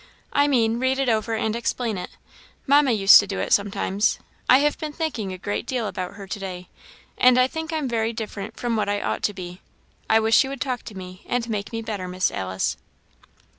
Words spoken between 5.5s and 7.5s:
deal about her to day; and I